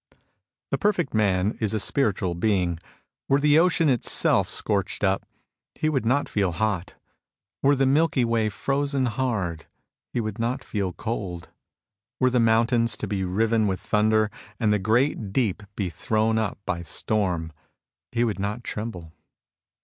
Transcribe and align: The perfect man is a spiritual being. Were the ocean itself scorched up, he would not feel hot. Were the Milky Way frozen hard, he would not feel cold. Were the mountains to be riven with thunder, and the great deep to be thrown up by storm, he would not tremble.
The 0.71 0.79
perfect 0.79 1.13
man 1.13 1.55
is 1.61 1.75
a 1.75 1.79
spiritual 1.79 2.33
being. 2.33 2.79
Were 3.29 3.39
the 3.39 3.59
ocean 3.59 3.87
itself 3.87 4.49
scorched 4.49 5.03
up, 5.03 5.27
he 5.75 5.89
would 5.89 6.07
not 6.07 6.27
feel 6.27 6.53
hot. 6.53 6.95
Were 7.61 7.75
the 7.75 7.85
Milky 7.85 8.25
Way 8.25 8.49
frozen 8.49 9.05
hard, 9.05 9.67
he 10.11 10.19
would 10.19 10.39
not 10.39 10.63
feel 10.63 10.91
cold. 10.91 11.49
Were 12.19 12.31
the 12.31 12.39
mountains 12.39 12.97
to 12.97 13.05
be 13.05 13.23
riven 13.23 13.67
with 13.67 13.79
thunder, 13.79 14.31
and 14.59 14.73
the 14.73 14.79
great 14.79 15.31
deep 15.31 15.59
to 15.59 15.67
be 15.75 15.89
thrown 15.91 16.39
up 16.39 16.57
by 16.65 16.81
storm, 16.81 17.51
he 18.11 18.23
would 18.23 18.39
not 18.39 18.63
tremble. 18.63 19.13